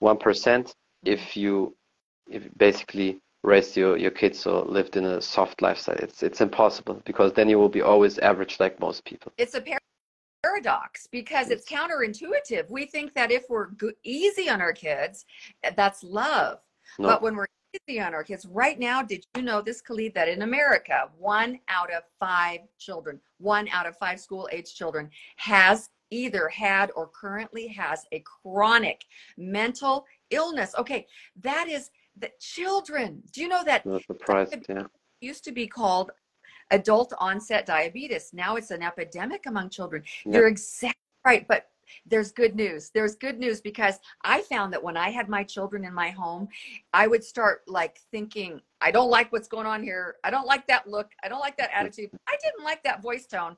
[0.00, 0.74] one percent
[1.04, 1.74] if you
[2.28, 5.96] if basically raised your, your kids or lived in a soft lifestyle.
[5.96, 9.32] It's it's impossible because then you will be always average like most people.
[9.38, 9.62] It's a
[10.42, 12.68] paradox because it's counterintuitive.
[12.68, 13.68] We think that if we're
[14.04, 15.24] easy on our kids,
[15.62, 16.58] eh, that's love.
[16.98, 17.08] No.
[17.08, 17.46] But when we're
[17.88, 21.58] easy on our kids, right now, did you know this, Khalid, that in America, one
[21.68, 27.08] out of five children, one out of five school age children has either had or
[27.08, 29.04] currently has a chronic
[29.36, 30.74] mental illness.
[30.78, 31.06] Okay,
[31.42, 33.22] that is the children.
[33.32, 33.82] Do you know that?
[34.68, 34.82] Yeah.
[35.20, 36.10] Used to be called
[36.70, 38.30] adult onset diabetes.
[38.32, 40.02] Now it's an epidemic among children.
[40.24, 40.34] Yep.
[40.34, 41.46] You're exactly right.
[41.48, 41.68] But
[42.04, 42.90] there's good news.
[42.92, 46.48] There's good news because I found that when I had my children in my home,
[46.92, 50.16] I would start like thinking, I don't like what's going on here.
[50.24, 51.10] I don't like that look.
[51.22, 51.86] I don't like that mm-hmm.
[51.86, 52.10] attitude.
[52.28, 53.56] I didn't like that voice tone.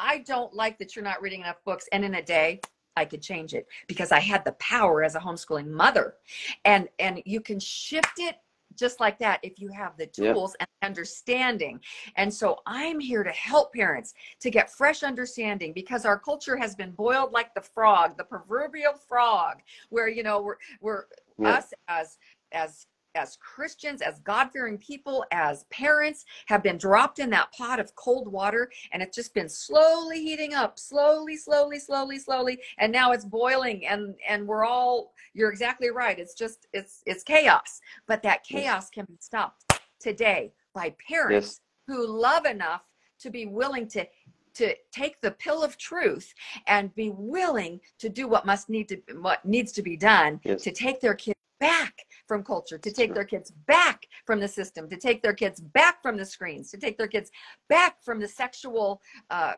[0.00, 1.86] I don't like that you're not reading enough books.
[1.92, 2.60] And in a day,
[2.96, 6.16] I could change it because I had the power as a homeschooling mother.
[6.64, 8.36] And and you can shift it
[8.76, 11.80] just like that if you have the tools and understanding.
[12.16, 16.74] And so I'm here to help parents to get fresh understanding because our culture has
[16.74, 19.58] been boiled like the frog, the proverbial frog,
[19.90, 21.04] where you know we're we're
[21.44, 22.18] us as
[22.52, 27.80] as as Christians, as God fearing people, as parents, have been dropped in that pot
[27.80, 32.60] of cold water and it's just been slowly heating up, slowly, slowly, slowly, slowly.
[32.78, 36.18] And now it's boiling and, and we're all, you're exactly right.
[36.18, 37.80] It's just, it's, it's chaos.
[38.06, 41.96] But that chaos can be stopped today by parents yes.
[41.96, 42.82] who love enough
[43.20, 44.06] to be willing to
[44.52, 46.34] to take the pill of truth
[46.66, 50.62] and be willing to do what must need to what needs to be done yes.
[50.62, 51.94] to take their kids back
[52.30, 56.00] from culture, to take their kids back from the system, to take their kids back
[56.00, 57.28] from the screens, to take their kids
[57.68, 59.54] back from the sexual, uh,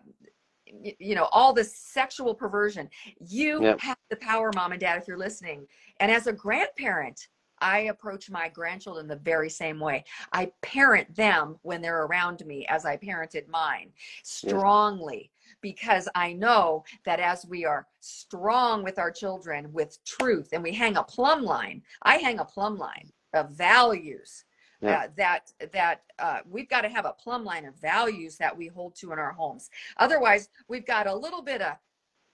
[0.99, 2.89] you know, all the sexual perversion.
[3.20, 3.81] You yep.
[3.81, 5.66] have the power, mom and dad, if you're listening.
[6.01, 10.03] And as a grandparent, I approach my grandchildren the very same way.
[10.33, 13.91] I parent them when they're around me as I parented mine
[14.23, 15.31] strongly
[15.62, 20.72] because I know that as we are strong with our children with truth and we
[20.72, 24.44] hang a plumb line, I hang a plumb line of values.
[24.80, 25.02] Yeah.
[25.04, 28.66] Uh, that that uh, we've got to have a plumb line of values that we
[28.66, 29.70] hold to in our homes.
[29.98, 31.76] Otherwise, we've got a little bit of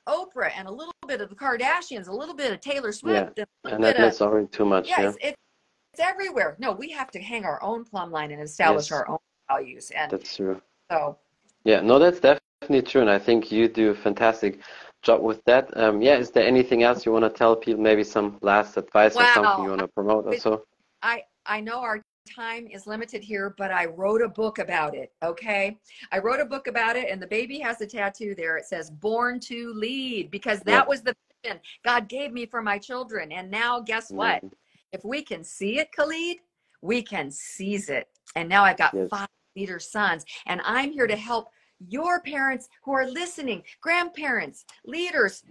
[0.08, 3.44] Oprah and a little bit of the Kardashians, a little bit of Taylor Swift, yeah.
[3.64, 4.88] and, and that's already too much.
[4.88, 5.08] Yeah, yeah.
[5.08, 6.56] It's, it's, everywhere.
[6.58, 8.92] No, we have to hang our own plumb line and establish yes.
[8.92, 9.18] our own
[9.50, 9.90] values.
[9.94, 10.62] And that's true.
[10.90, 11.18] So.
[11.64, 14.60] Yeah, no, that's definitely definitely true, and I think you do a fantastic
[15.02, 15.74] job with that.
[15.76, 17.82] Um, yeah, is there anything else you want to tell people?
[17.82, 20.64] Maybe some last advice or something you want to promote also?
[21.02, 22.02] I I know our
[22.36, 25.12] time is limited here, but I wrote a book about it.
[25.22, 25.78] Okay,
[26.12, 28.58] I wrote a book about it, and the baby has a tattoo there.
[28.58, 30.86] It says "Born to Lead" because that yeah.
[30.86, 33.32] was the vision God gave me for my children.
[33.32, 34.44] And now, guess what?
[34.44, 34.50] Mm.
[34.92, 36.38] If we can see it, Khalid,
[36.82, 38.08] we can seize it.
[38.36, 39.08] And now I've got yes.
[39.08, 41.48] five leader sons, and I'm here to help
[41.86, 45.44] your parents who are listening, grandparents, leaders,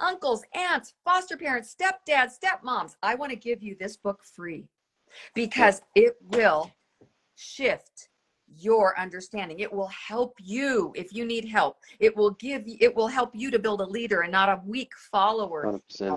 [0.00, 2.96] uncles, aunts, foster parents, stepdads, stepmoms.
[3.02, 4.68] I want to give you this book free
[5.34, 6.70] because it will
[7.34, 8.08] shift
[8.58, 12.94] your understanding it will help you if you need help it will give you it
[12.94, 15.62] will help you to build a leader and not a weak follower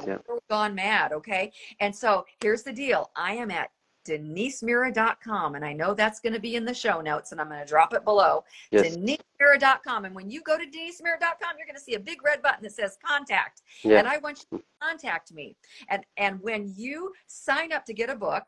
[0.08, 0.18] yeah.
[0.50, 3.70] gone mad okay and so here's the deal i am at
[4.06, 5.56] denisemira.com.
[5.56, 7.66] And I know that's going to be in the show notes and I'm going to
[7.66, 8.44] drop it below.
[8.72, 8.96] Yes.
[8.96, 10.06] denisemira.com.
[10.06, 12.74] And when you go to denisemira.com, you're going to see a big red button that
[12.74, 13.62] says contact.
[13.84, 14.00] Yes.
[14.00, 15.56] And I want you to contact me.
[15.90, 18.44] And, and when you sign up to get a book,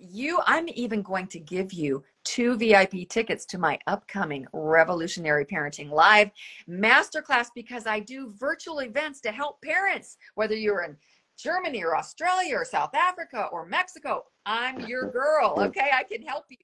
[0.00, 5.90] you i'm even going to give you two vip tickets to my upcoming revolutionary parenting
[5.90, 6.30] live
[6.68, 10.96] masterclass because i do virtual events to help parents whether you're in
[11.38, 15.54] Germany or Australia or South Africa or Mexico, I'm your girl.
[15.58, 16.56] Okay, I can help you.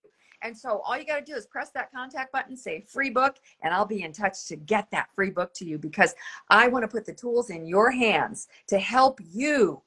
[0.42, 3.36] And so all you got to do is press that contact button, say free book,
[3.62, 6.14] and I'll be in touch to get that free book to you because
[6.50, 9.80] I want to put the tools in your hands to help you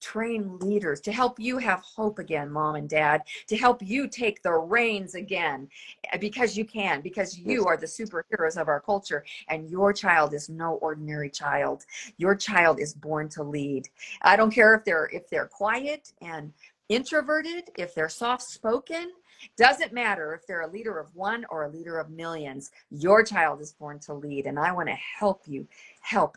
[0.00, 4.42] train leaders to help you have hope again, mom and dad, to help you take
[4.42, 5.68] the reins again
[6.12, 10.34] eh, because you can, because you are the superheroes of our culture and your child
[10.34, 11.84] is no ordinary child.
[12.16, 13.88] Your child is born to lead.
[14.22, 16.52] I don't care if they're if they're quiet and
[16.88, 19.12] introverted, if they're soft spoken,
[19.56, 22.70] doesn't matter if they're a leader of one or a leader of millions.
[22.90, 25.66] Your child is born to lead and I want to help you
[26.00, 26.36] help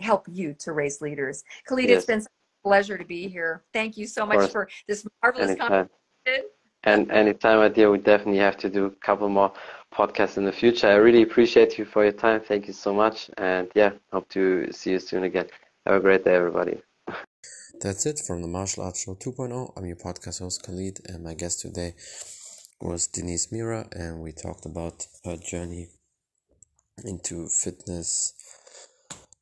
[0.00, 1.44] help you to raise leaders.
[1.66, 1.98] Khalid, yes.
[1.98, 2.26] it's been
[2.62, 3.62] pleasure to be here.
[3.72, 5.88] Thank you so much for this marvelous Anytime.
[6.26, 6.50] conversation.
[6.84, 9.52] And anytime, idea, we definitely have to do a couple more
[9.92, 10.88] podcasts in the future.
[10.88, 12.40] I really appreciate you for your time.
[12.40, 13.30] Thank you so much.
[13.36, 15.46] And yeah, hope to see you soon again.
[15.84, 16.80] Have a great day, everybody.
[17.80, 19.72] That's it from the Martial Arts Show 2.0.
[19.76, 21.94] I'm your podcast host Khalid, and my guest today
[22.80, 25.88] was Denise Mira, and we talked about her journey
[27.04, 28.32] into fitness,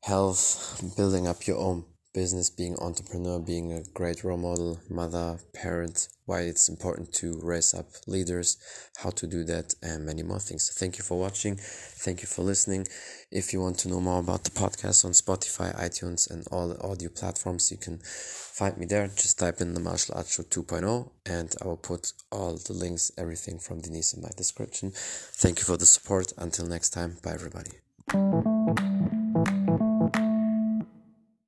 [0.03, 6.07] health, building up your own business, being entrepreneur, being a great role model, mother, parent,
[6.25, 8.57] why it's important to raise up leaders,
[8.97, 10.71] how to do that, and many more things.
[10.77, 11.57] Thank you for watching.
[11.59, 12.87] Thank you for listening.
[13.31, 16.81] If you want to know more about the podcast on Spotify, iTunes, and all the
[16.81, 19.07] audio platforms, you can find me there.
[19.07, 23.11] Just type in the Martial Arts Show 2.0 and I will put all the links,
[23.17, 24.91] everything from Denise in my description.
[24.93, 26.33] Thank you for the support.
[26.37, 28.88] Until next time, bye everybody.